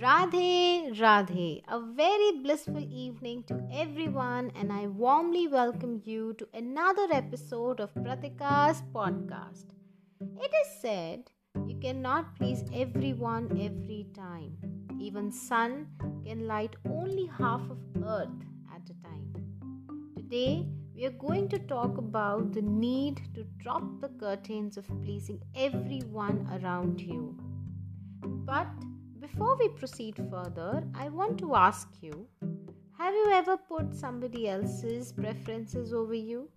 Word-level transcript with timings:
Radhe 0.00 0.98
Radhe, 0.98 1.62
a 1.68 1.78
very 1.78 2.38
blissful 2.42 2.82
evening 2.90 3.42
to 3.48 3.60
everyone, 3.70 4.50
and 4.54 4.72
I 4.72 4.86
warmly 4.86 5.46
welcome 5.46 6.00
you 6.06 6.32
to 6.38 6.48
another 6.54 7.06
episode 7.12 7.80
of 7.80 7.92
Pratika's 7.92 8.82
podcast. 8.94 9.66
It 10.40 10.50
is 10.62 10.80
said 10.80 11.30
you 11.66 11.76
cannot 11.82 12.34
please 12.36 12.64
everyone 12.72 13.50
every 13.60 14.06
time. 14.14 14.56
Even 14.98 15.30
sun 15.30 15.88
can 16.24 16.46
light 16.46 16.76
only 16.88 17.26
half 17.26 17.60
of 17.68 17.78
earth 18.02 18.40
at 18.74 18.88
a 18.88 19.06
time. 19.06 19.34
Today 20.16 20.66
we 20.94 21.04
are 21.04 21.18
going 21.26 21.46
to 21.50 21.58
talk 21.58 21.98
about 21.98 22.54
the 22.54 22.62
need 22.62 23.20
to 23.34 23.44
drop 23.58 24.00
the 24.00 24.08
curtains 24.08 24.78
of 24.78 24.88
pleasing 25.02 25.42
everyone 25.54 26.48
around 26.58 27.02
you. 27.02 27.36
But 28.22 28.68
before 29.30 29.56
we 29.56 29.68
proceed 29.68 30.16
further, 30.30 30.82
I 30.94 31.08
want 31.08 31.38
to 31.38 31.54
ask 31.54 31.88
you 32.00 32.26
have 32.98 33.14
you 33.14 33.30
ever 33.32 33.56
put 33.56 33.94
somebody 33.94 34.48
else's 34.48 35.12
preferences 35.12 35.92
over 35.92 36.14
you? 36.14 36.48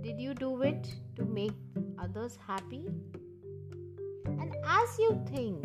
Did 0.00 0.18
you 0.18 0.34
do 0.34 0.62
it 0.62 0.88
to 1.16 1.24
make 1.24 1.52
others 2.02 2.38
happy? 2.46 2.86
And 4.26 4.56
as 4.66 4.98
you 4.98 5.22
think, 5.30 5.64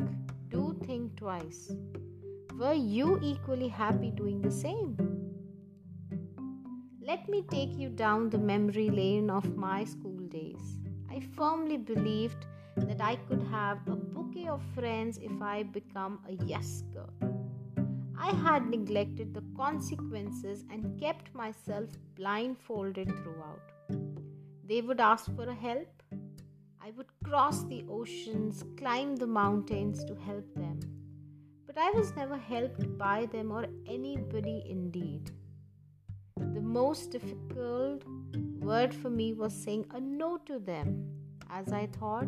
do 0.49 0.77
think 0.85 1.15
twice. 1.15 1.71
Were 2.59 2.73
you 2.73 3.19
equally 3.23 3.69
happy 3.69 4.11
doing 4.11 4.41
the 4.41 4.51
same? 4.51 4.97
Let 7.01 7.27
me 7.29 7.43
take 7.49 7.77
you 7.77 7.89
down 7.89 8.29
the 8.29 8.37
memory 8.37 8.89
lane 8.89 9.29
of 9.29 9.55
my 9.55 9.85
school 9.85 10.19
days. 10.27 10.79
I 11.09 11.21
firmly 11.35 11.77
believed 11.77 12.45
that 12.77 13.01
I 13.01 13.15
could 13.27 13.43
have 13.51 13.79
a 13.87 13.95
bouquet 14.33 14.49
of 14.49 14.61
friends 14.73 15.17
if 15.21 15.41
I 15.41 15.63
become 15.63 16.19
a 16.27 16.33
yes 16.45 16.83
girl. 16.93 17.13
I 18.17 18.31
had 18.31 18.69
neglected 18.69 19.33
the 19.33 19.43
consequences 19.55 20.63
and 20.71 20.99
kept 20.99 21.33
myself 21.35 21.89
blindfolded 22.15 23.07
throughout. 23.07 23.71
They 24.65 24.81
would 24.81 24.99
ask 24.99 25.33
for 25.35 25.43
a 25.43 25.53
help. 25.53 25.87
I 26.81 26.91
would 26.91 27.07
cross 27.23 27.63
the 27.65 27.85
oceans, 27.89 28.63
climb 28.77 29.15
the 29.15 29.27
mountains 29.27 30.03
to 30.05 30.15
help 30.15 30.53
them. 30.55 30.79
But 31.65 31.77
I 31.77 31.91
was 31.91 32.15
never 32.15 32.37
helped 32.37 32.97
by 32.97 33.27
them 33.27 33.51
or 33.51 33.65
anybody 33.87 34.63
indeed. 34.69 35.31
The 36.37 36.61
most 36.61 37.11
difficult 37.11 38.03
word 38.59 38.93
for 38.93 39.09
me 39.09 39.33
was 39.33 39.53
saying 39.53 39.85
a 39.91 39.99
no 39.99 40.37
to 40.45 40.59
them, 40.59 41.07
as 41.49 41.71
I 41.71 41.87
thought 41.87 42.27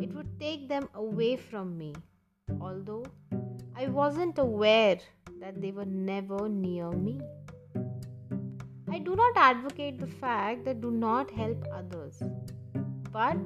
it 0.00 0.12
would 0.14 0.38
take 0.40 0.68
them 0.68 0.88
away 0.94 1.36
from 1.36 1.76
me, 1.78 1.94
although 2.60 3.04
I 3.76 3.88
wasn't 3.88 4.38
aware 4.38 4.98
that 5.40 5.60
they 5.60 5.72
were 5.72 5.84
never 5.84 6.48
near 6.48 6.90
me. 6.90 7.20
I 8.90 8.98
do 8.98 9.16
not 9.16 9.36
advocate 9.36 9.98
the 9.98 10.06
fact 10.06 10.64
that 10.64 10.80
do 10.80 10.90
not 10.90 11.30
help 11.30 11.66
others, 11.72 12.22
but 13.12 13.38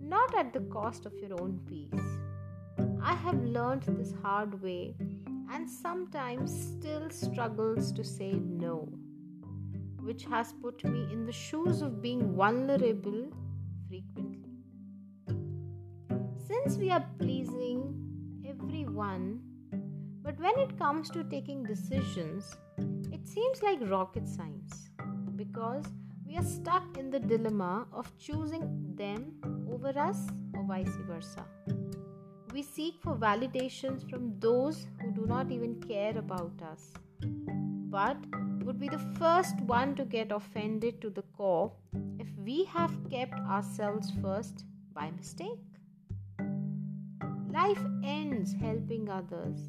not 0.00 0.34
at 0.36 0.52
the 0.52 0.60
cost 0.60 1.06
of 1.06 1.14
your 1.14 1.40
own 1.40 1.60
peace. 1.66 2.00
I 3.02 3.14
have 3.14 3.42
learned 3.42 3.82
this 3.82 4.12
hard 4.22 4.60
way 4.62 4.94
and 5.52 5.68
sometimes 5.70 6.52
still 6.78 7.08
struggles 7.10 7.92
to 7.92 8.02
say 8.02 8.32
no, 8.32 8.88
which 10.00 10.24
has 10.24 10.52
put 10.60 10.84
me 10.84 11.08
in 11.12 11.24
the 11.26 11.32
shoes 11.32 11.82
of 11.82 12.02
being 12.02 12.34
vulnerable 12.34 13.28
since 16.46 16.76
we 16.76 16.90
are 16.90 17.04
pleasing 17.18 17.94
everyone, 18.48 19.40
but 20.22 20.38
when 20.38 20.58
it 20.58 20.78
comes 20.78 21.10
to 21.10 21.24
taking 21.24 21.64
decisions, 21.64 22.56
it 23.12 23.26
seems 23.26 23.62
like 23.62 23.78
rocket 23.90 24.28
science 24.28 24.90
because 25.34 25.84
we 26.26 26.36
are 26.36 26.44
stuck 26.44 26.96
in 26.96 27.10
the 27.10 27.18
dilemma 27.18 27.86
of 27.92 28.16
choosing 28.18 28.94
them 28.94 29.32
over 29.68 29.98
us 29.98 30.18
or 30.54 30.62
vice 30.64 30.96
versa. 31.08 31.44
We 32.52 32.62
seek 32.62 32.94
for 33.02 33.16
validations 33.16 34.08
from 34.08 34.38
those 34.38 34.86
who 35.00 35.12
do 35.12 35.26
not 35.26 35.50
even 35.50 35.80
care 35.82 36.16
about 36.16 36.62
us, 36.62 36.92
but 37.90 38.16
would 38.64 38.78
be 38.78 38.88
the 38.88 39.04
first 39.18 39.60
one 39.62 39.94
to 39.96 40.04
get 40.04 40.30
offended 40.30 41.00
to 41.00 41.10
the 41.10 41.22
core 41.36 41.72
if 42.18 42.28
we 42.38 42.64
have 42.66 42.92
kept 43.10 43.38
ourselves 43.40 44.12
first 44.22 44.64
by 44.94 45.10
mistake. 45.10 45.75
Life 47.56 47.84
ends 48.04 48.52
helping 48.60 49.08
others, 49.08 49.60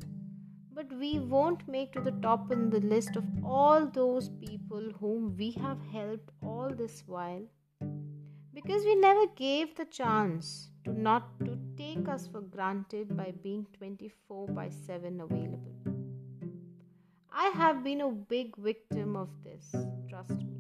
but 0.74 0.92
we 1.00 1.20
won't 1.20 1.66
make 1.70 1.94
to 1.94 2.02
the 2.02 2.16
top 2.24 2.52
in 2.52 2.70
the 2.70 2.82
list 2.82 3.16
of 3.16 3.24
all 3.46 3.86
those 3.86 4.28
people 4.42 4.92
whom 5.00 5.38
we 5.38 5.52
have 5.52 5.80
helped 5.94 6.32
all 6.44 6.70
this 6.70 7.04
while 7.06 7.44
because 8.54 8.84
we 8.84 8.96
never 8.96 9.26
gave 9.38 9.74
the 9.76 9.86
chance 9.86 10.70
to 10.84 10.92
not 10.92 11.30
to 11.46 11.58
take 11.78 12.10
us 12.10 12.28
for 12.28 12.42
granted 12.42 13.16
by 13.16 13.32
being 13.42 13.66
24 13.78 14.48
by 14.48 14.68
7 14.68 15.22
available. 15.22 15.78
I 17.32 17.52
have 17.62 17.86
been 17.86 18.02
a 18.02 18.10
big 18.10 18.58
victim 18.58 19.16
of 19.16 19.30
this, 19.46 19.74
trust 20.10 20.44
me. 20.44 20.58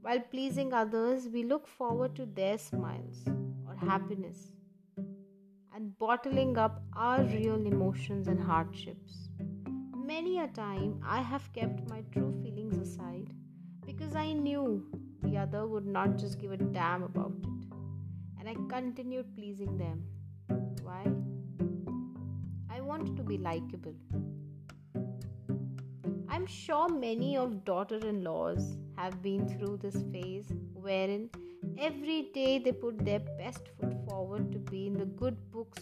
While 0.00 0.20
pleasing 0.20 0.72
others, 0.72 1.28
we 1.28 1.42
look 1.42 1.66
forward 1.66 2.16
to 2.16 2.24
their 2.24 2.56
smiles 2.56 3.26
or 3.66 3.74
happiness 3.74 4.52
bottling 6.00 6.56
up 6.56 6.82
our 6.96 7.22
real 7.24 7.66
emotions 7.66 8.26
and 8.26 8.40
hardships. 8.40 9.28
Many 9.94 10.38
a 10.38 10.46
time 10.46 10.98
I 11.06 11.20
have 11.20 11.52
kept 11.52 11.90
my 11.90 12.00
true 12.10 12.32
feelings 12.42 12.78
aside 12.78 13.28
because 13.84 14.16
I 14.16 14.32
knew 14.32 14.82
the 15.22 15.36
other 15.36 15.66
would 15.66 15.86
not 15.86 16.16
just 16.16 16.40
give 16.40 16.52
a 16.52 16.56
damn 16.56 17.02
about 17.02 17.34
it. 17.42 17.76
And 18.38 18.48
I 18.48 18.54
continued 18.74 19.36
pleasing 19.36 19.76
them. 19.76 20.02
Why? 20.82 21.04
I 22.74 22.80
wanted 22.80 23.14
to 23.18 23.22
be 23.22 23.36
likable. 23.36 23.94
I'm 26.30 26.46
sure 26.46 26.88
many 26.88 27.36
of 27.36 27.66
daughter 27.66 27.98
in 27.98 28.24
laws 28.24 28.78
have 28.96 29.20
been 29.20 29.46
through 29.46 29.80
this 29.82 30.02
phase 30.10 30.50
wherein 30.72 31.28
every 31.78 32.30
day 32.32 32.58
they 32.58 32.72
put 32.72 33.04
their 33.04 33.20
best 33.20 33.68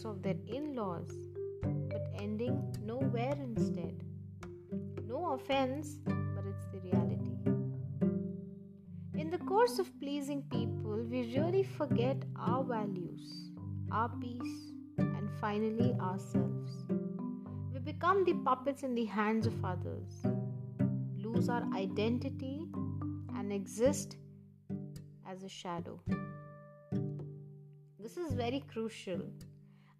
of 0.05 0.21
their 0.21 0.35
in 0.47 0.75
laws, 0.75 1.11
but 1.61 2.01
ending 2.19 2.75
nowhere 2.83 3.35
instead. 3.41 4.03
No 5.07 5.33
offense, 5.33 5.97
but 6.05 6.45
it's 6.45 6.65
the 6.71 6.79
reality. 6.79 7.37
In 9.15 9.29
the 9.29 9.39
course 9.39 9.79
of 9.79 9.87
pleasing 9.99 10.43
people, 10.51 11.03
we 11.09 11.35
really 11.35 11.63
forget 11.63 12.23
our 12.37 12.63
values, 12.63 13.51
our 13.91 14.09
peace, 14.21 14.71
and 14.97 15.29
finally 15.41 15.93
ourselves. 15.99 16.71
We 17.73 17.79
become 17.79 18.23
the 18.25 18.35
puppets 18.45 18.83
in 18.83 18.95
the 18.95 19.05
hands 19.05 19.47
of 19.47 19.65
others, 19.65 20.23
lose 21.17 21.49
our 21.49 21.67
identity, 21.73 22.67
and 23.35 23.51
exist 23.51 24.17
as 25.27 25.43
a 25.43 25.49
shadow. 25.49 25.99
This 27.99 28.17
is 28.17 28.33
very 28.33 28.63
crucial. 28.71 29.21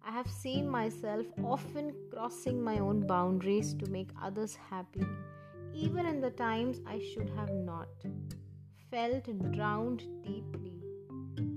I 0.04 0.12
have 0.12 0.30
seen 0.30 0.68
myself 0.68 1.26
often 1.44 1.94
crossing 2.10 2.62
my 2.62 2.78
own 2.78 3.06
boundaries 3.06 3.74
to 3.74 3.90
make 3.90 4.10
others 4.22 4.56
happy, 4.56 5.06
even 5.74 6.06
in 6.06 6.20
the 6.20 6.30
times 6.30 6.80
I 6.86 6.98
should 6.98 7.30
have 7.36 7.50
not. 7.50 7.88
Felt 8.90 9.28
drowned 9.52 10.04
deeply, 10.22 10.82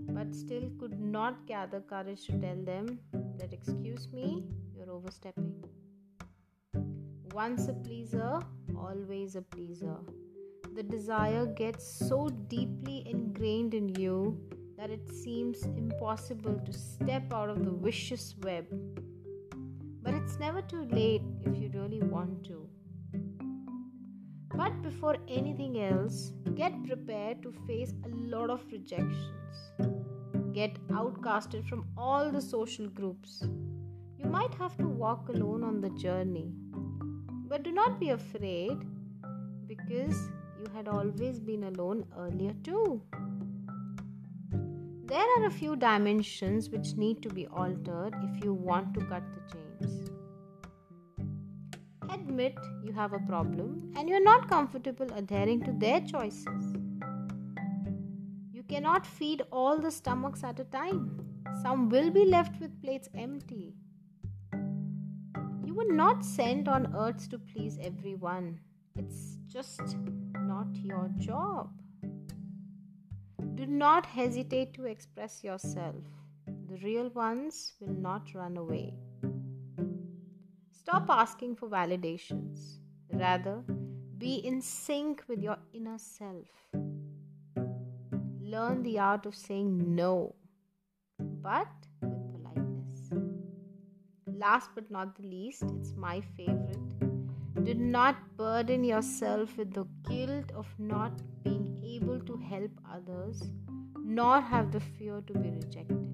but 0.10 0.36
still 0.36 0.70
could 0.80 1.00
not 1.00 1.46
gather 1.48 1.80
courage 1.82 2.26
to 2.26 2.38
tell 2.38 2.62
them 2.64 3.00
that, 3.38 3.54
excuse 3.54 4.12
me, 4.12 4.44
you're 4.76 4.92
overstepping. 4.92 5.64
Once 7.34 7.68
a 7.68 7.74
pleaser, 7.74 8.40
always 8.76 9.36
a 9.36 9.42
pleaser 9.42 9.98
the 10.76 10.84
desire 10.84 11.46
gets 11.46 11.86
so 11.86 12.30
deeply 12.48 13.04
ingrained 13.06 13.74
in 13.74 13.90
you 13.96 14.38
that 14.78 14.90
it 14.90 15.10
seems 15.10 15.64
impossible 15.64 16.60
to 16.66 16.74
step 16.74 17.34
out 17.34 17.50
of 17.50 17.64
the 17.64 17.72
vicious 17.72 18.36
web. 18.42 18.66
But 20.02 20.14
it's 20.14 20.40
never 20.40 20.62
too 20.62 20.86
late 20.86 21.22
if 21.46 21.58
you 21.58 21.72
really 21.74 22.02
want 22.02 22.44
to. 22.46 22.68
But 24.56 24.82
before 24.82 25.18
anything 25.28 25.82
else, 25.82 26.32
get 26.56 26.84
prepared 26.86 27.42
to 27.44 27.52
face 27.66 27.94
a 28.06 28.10
lot 28.10 28.50
of 28.50 28.62
rejections. 28.72 29.74
Get 30.54 30.76
outcasted 30.90 31.68
from 31.68 31.88
all 31.98 32.32
the 32.32 32.42
social 32.42 32.88
groups. 32.88 33.44
You 34.18 34.26
might 34.26 34.54
have 34.56 34.78
to 34.78 34.88
walk 34.88 35.30
alone 35.30 35.64
on 35.64 35.82
the 35.82 35.90
journey. 35.92 36.52
But 37.48 37.64
do 37.64 37.72
not 37.72 38.00
be 38.00 38.10
afraid 38.10 38.78
because 39.68 40.30
you 40.60 40.68
had 40.76 40.88
always 40.88 41.40
been 41.40 41.64
alone 41.64 42.06
earlier 42.18 42.54
too. 42.64 43.02
There 45.06 45.20
are 45.20 45.46
a 45.48 45.52
few 45.52 45.76
dimensions 45.76 46.70
which 46.70 46.96
need 46.96 47.22
to 47.24 47.30
be 47.30 47.46
altered 47.48 48.16
if 48.24 48.44
you 48.44 48.54
want 48.54 48.94
to 48.94 49.02
cut 49.02 49.24
the 49.36 49.42
chains. 49.54 50.10
admit 52.10 52.58
you 52.84 52.94
have 52.94 53.12
a 53.14 53.20
problem 53.20 53.92
and 53.98 54.08
you're 54.08 54.24
not 54.24 54.48
comfortable 54.50 55.12
adhering 55.14 55.62
to 55.66 55.74
their 55.74 56.00
choices. 56.00 56.74
You 58.54 58.64
cannot 58.64 59.06
feed 59.06 59.44
all 59.52 59.78
the 59.78 59.92
stomachs 59.92 60.44
at 60.44 60.60
a 60.60 60.64
time. 60.64 61.20
Some 61.62 61.90
will 61.90 62.10
be 62.10 62.26
left 62.26 62.60
with 62.62 62.82
plates 62.82 63.10
empty. 63.14 63.76
You 65.66 65.76
were 65.76 65.94
not 65.94 66.24
sent 66.24 66.68
on 66.68 66.96
earth 66.96 67.30
to 67.32 67.40
please 67.40 67.78
everyone. 67.82 68.60
It's 68.96 69.38
just 69.48 69.98
not 70.38 70.68
your 70.76 71.10
job. 71.18 71.83
Do 73.56 73.66
not 73.68 74.06
hesitate 74.06 74.74
to 74.74 74.86
express 74.86 75.44
yourself. 75.44 76.04
The 76.68 76.78
real 76.84 77.10
ones 77.10 77.74
will 77.80 77.94
not 77.94 78.34
run 78.34 78.58
away. 78.58 78.96
Stop 80.72 81.06
asking 81.10 81.56
for 81.56 81.70
validations. 81.70 82.80
Rather, 83.12 83.64
be 84.18 84.36
in 84.36 84.62
sync 84.62 85.24
with 85.28 85.42
your 85.42 85.58
inner 85.74 85.98
self. 85.98 86.48
Learn 88.42 88.82
the 88.84 89.00
art 89.00 89.26
of 89.26 89.36
saying 89.36 89.96
no, 89.96 90.36
but 91.20 91.68
with 92.02 92.32
politeness. 92.32 93.12
Last 94.28 94.72
but 94.76 94.90
not 94.90 95.16
the 95.16 95.28
least, 95.28 95.64
it's 95.80 95.94
my 95.96 96.22
favorite. 96.36 97.64
Do 97.64 97.74
not 97.76 98.16
burden 98.36 98.84
yourself 98.84 99.58
with 99.58 99.74
the 99.74 99.86
guilt 100.10 100.52
of 100.56 100.68
not 100.78 101.22
able 101.84 102.20
to 102.20 102.38
help 102.38 102.72
others, 102.92 103.44
nor 104.04 104.42
have 104.42 104.72
the 104.72 104.80
fear 104.80 105.22
to 105.28 105.34
be 105.34 105.50
rejected. 105.50 106.14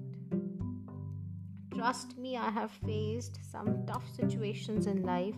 Trust 1.74 2.18
me, 2.18 2.36
I 2.36 2.50
have 2.50 2.70
faced 2.86 3.38
some 3.50 3.86
tough 3.86 4.04
situations 4.14 4.86
in 4.86 5.02
life 5.02 5.34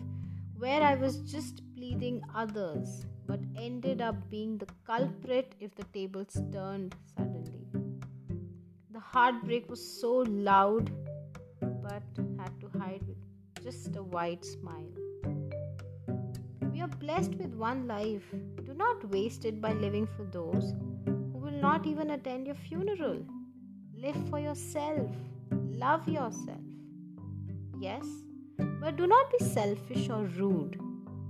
where 0.57 0.81
I 0.81 0.95
was 0.95 1.19
just 1.19 1.61
pleading 1.75 2.21
others 2.35 3.05
but 3.27 3.39
ended 3.55 4.01
up 4.01 4.29
being 4.29 4.57
the 4.57 4.67
culprit 4.85 5.55
if 5.59 5.73
the 5.75 5.85
tables 5.93 6.41
turned 6.51 6.95
suddenly. 7.15 7.67
The 8.91 8.99
heartbreak 8.99 9.69
was 9.69 10.01
so 10.01 10.17
loud 10.17 10.91
but 11.61 12.03
had 12.37 12.59
to 12.61 12.79
hide 12.79 13.01
with 13.07 13.17
just 13.63 13.95
a 13.95 14.03
wide 14.03 14.43
smile. 14.43 15.02
Are 16.83 16.87
blessed 16.87 17.35
with 17.35 17.53
one 17.53 17.87
life. 17.87 18.23
Do 18.65 18.73
not 18.73 19.09
waste 19.09 19.45
it 19.45 19.61
by 19.61 19.71
living 19.71 20.05
for 20.05 20.25
those 20.25 20.73
who 21.05 21.37
will 21.37 21.61
not 21.61 21.87
even 21.87 22.09
attend 22.09 22.45
your 22.45 22.55
funeral. 22.55 23.25
Live 23.95 24.17
for 24.29 24.37
yourself. 24.37 25.09
Love 25.51 26.09
yourself. 26.09 26.59
Yes, 27.79 28.05
but 28.81 28.97
do 28.97 29.07
not 29.07 29.31
be 29.31 29.45
selfish 29.45 30.09
or 30.09 30.25
rude. 30.25 30.77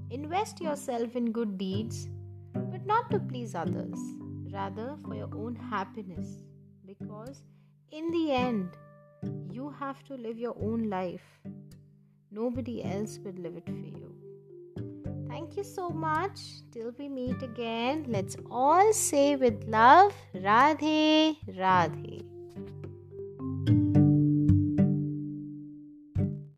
Invest 0.10 0.60
yourself 0.60 1.16
in 1.16 1.32
good 1.32 1.56
deeds, 1.60 2.08
but 2.56 2.84
not 2.88 3.12
to 3.12 3.20
please 3.20 3.54
others, 3.54 4.00
rather 4.52 4.96
for 5.06 5.14
your 5.14 5.30
own 5.36 5.56
happiness. 5.56 6.42
Because 6.84 7.44
in 7.92 8.10
the 8.10 8.32
end, 8.32 8.70
you 9.52 9.70
have 9.70 10.04
to 10.06 10.16
live 10.16 10.40
your 10.40 10.58
own 10.60 10.90
life. 10.90 11.30
Nobody 12.32 12.84
else 12.84 13.20
will 13.24 13.34
live 13.34 13.56
it 13.56 13.68
for 13.68 14.00
you. 14.00 14.13
Thank 15.34 15.58
you 15.58 15.64
so 15.64 15.90
much. 15.90 16.40
Till 16.72 16.92
we 17.00 17.10
meet 17.10 17.42
again, 17.42 18.06
let's 18.08 18.38
all 18.52 18.94
say 18.94 19.36
with 19.36 19.64
love 19.68 20.14
Radhe 20.36 21.38
Radhe. 21.50 22.33